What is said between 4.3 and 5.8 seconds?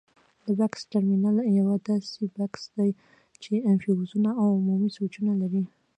او عمومي سویچونه لري.